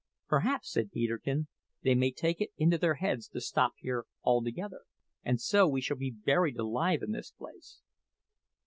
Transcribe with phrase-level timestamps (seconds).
[0.27, 1.47] "Perhaps," said Peterkin,
[1.83, 4.81] "they may take it into their heads to stop here altogether,
[5.23, 7.83] and so we shall be buried alive in this place."